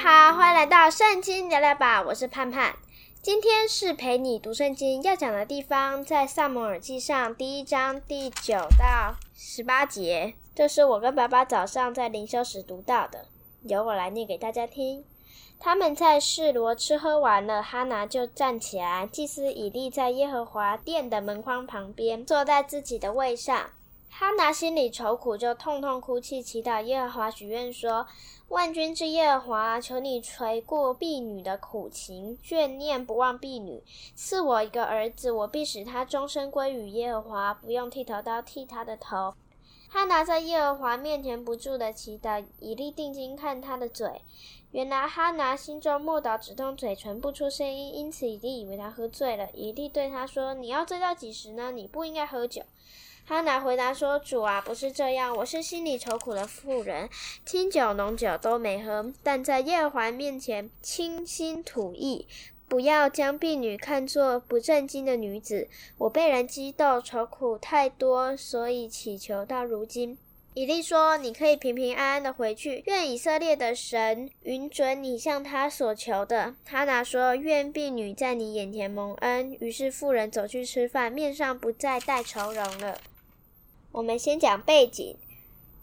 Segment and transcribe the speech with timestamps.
[0.00, 2.76] 好，欢迎来到圣经聊聊吧，我是盼盼。
[3.20, 10.34] 今天是陪你读圣经要讲的地方，在撒母耳记上第一章第九到十八节。
[10.54, 13.26] 这是我跟爸爸早上在灵修时读到的，
[13.64, 15.04] 由我来念给大家听。
[15.58, 19.04] 他们在示罗吃喝完了，哈拿就站起来。
[19.04, 23.70] 祭司以利在耶和华殿的门框旁边，坐在自己的位上。
[24.18, 28.04] 哈拿心里愁苦，就痛痛哭泣，祈祷耶和华，许愿说
[28.50, 33.80] ：“万军之耶和华，求你垂顾婢女的苦情，眷念不忘婢女，
[34.16, 39.34] 赐我一个儿子，我必使他终身归于耶和华，不用剃头刀剃他的头。”
[39.88, 44.22] 哈拿在耶和华面前不住的祈祷，以利定睛看他的嘴，
[44.72, 49.48] 原来哈拿心中默祷，只痛嘴唇不出声音，因此以利以为他喝醉了。
[49.54, 51.70] 以利对他说：“你要醉到几时呢？
[51.70, 52.62] 你不应该喝酒。”
[53.28, 57.10] 哈拿回答说：“主啊，不是这样，我是心里愁苦的妇人，
[57.44, 62.26] 清酒浓酒都没喝，但在耶和华面前倾心吐意。
[62.68, 65.68] 不要将婢女看作不正经的女子。
[65.98, 70.16] 我被人激斗，愁苦太多，所以祈求到如今。”
[70.54, 82.98] 以利说：“你可以平平安安的回去，愿以色列的神允准你向他所求的。”哈拿说：“愿婢女在你眼前蒙恩。”于是妇人走去吃饭，面上不再带愁容了。
[83.90, 85.16] 我们先讲背景，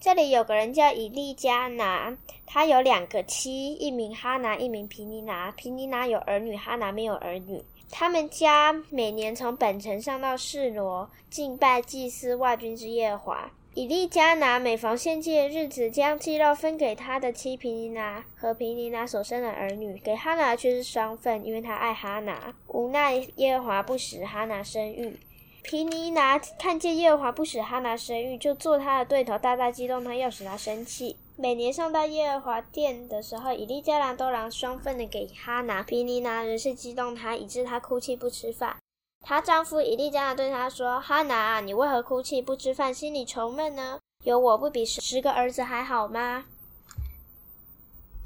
[0.00, 5.52] 这里有个人叫以利加拿，他有两个妻，一名哈拿，一名皮尼拿。
[5.52, 7.62] 皮尼拿有儿女，哈拿没有儿女。
[7.90, 13.50] 他们家每年从本城上到示罗敬拜祭司万军之耶和华。
[13.74, 22.54] 以利加拿每逢献祭的日子，将祭肉分给他的妻皮尼拿和皮尼拿所生的儿女，给哈拿却是双份，因为他爱哈拿。
[22.66, 25.18] 无奈耶和华不使哈拿生育。
[25.62, 31.16] 皮尼拿看见耶和华不使哈拿生育，就做他的对头，大大激动他，要使他生气。
[31.36, 35.82] 每年上到耶和华殿的时候，以利加拿都拿双份的给哈拿。
[35.82, 38.76] 皮尼拿仍是激动他，以致他哭泣不吃饭。
[39.24, 44.00] 她丈夫以利加拿对她说：“哈拿，你为何哭泣不吃饭，心里愁闷呢？
[44.24, 46.44] 有我不比十个儿子还好吗？”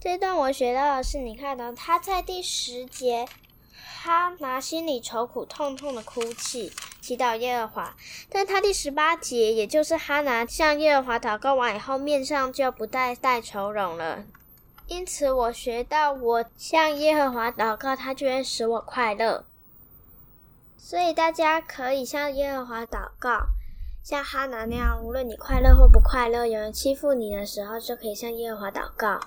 [0.00, 3.26] 这段我学到的是，你看到他在第十节。
[4.02, 6.72] 哈拿心里愁苦，痛痛的哭泣，
[7.06, 7.94] 祈祷耶和华。
[8.28, 14.24] 但他第十八节，也就是哈拿向耶和华祷告完以后，面上就不再带愁容了。
[14.88, 19.44] 因此，我学到，我向耶和华祷告，他就会使我快乐。
[20.76, 23.46] 所以，大家可以向耶和华祷告，
[24.02, 29.20] 像哈拿那样，无论你快乐或不快乐，有人欺负你的时候，就可以向耶和华祷告。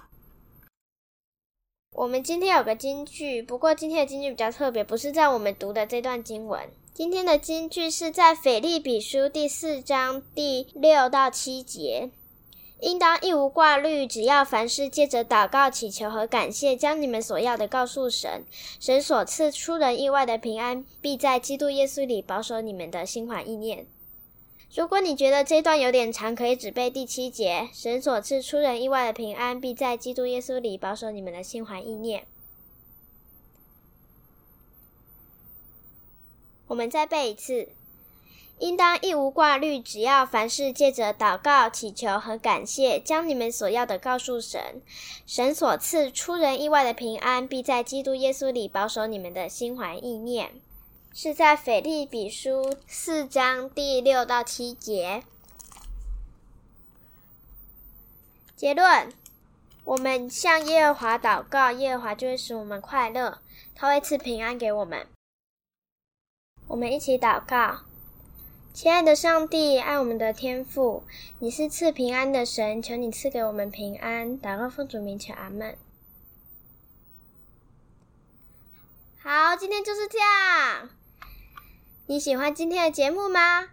[2.00, 6.62] 我们今天有个金句，不过今天的金句比较特别，不是在我们读的这段经文。
[6.94, 12.10] 今天的金句是在腓立比书第四章第六到七节，
[12.80, 18.46] 应当一无挂虑，只要凡事借着祷告、祈求和感谢，将你们所要的告诉神。
[18.80, 23.86] 神所赐出人意外的平安，必在基督耶稣里保守你们的心怀意念。
[24.76, 32.26] 如果你觉得这段有点长，可以只背第七节：神所赐出人意外的平安，必在基督耶稣里保守你们的心怀意念。
[36.68, 37.70] 我们再背一次：
[38.60, 44.84] 应当一无挂虑，只要凡事借着祷告、祈求和感谢，将你们所要的告诉神。
[45.26, 50.62] 神所赐出人意外的平安，必在基督耶稣里保守你们的心怀意念。
[51.12, 55.24] 是在腓立比书四章第六到七节。
[58.56, 59.12] 结论：
[59.84, 63.40] 我们向耶和华祷告，耶和华就会使我们快乐，
[63.76, 65.08] 他会赐平安给我们。
[66.68, 67.82] 我们一起祷告：
[68.74, 71.04] 亲爱的上帝，爱我们的天父，
[71.40, 74.40] 你是赐平安的神，求你赐给我们平安。
[74.40, 75.78] 祷告奉主名求，阿门。
[79.22, 80.90] 好，今天就是这样。
[82.10, 83.68] 你喜欢今天的节目吗？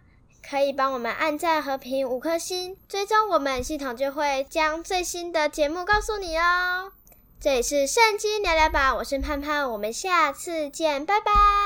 [0.47, 6.93] 可以帮我们按赞和评五颗星，追踪我们，系统就会将最新的节目告诉你哦。
[7.41, 11.66] 这里是圣经聊聊吧，我是盼盼，我们下次见，拜拜。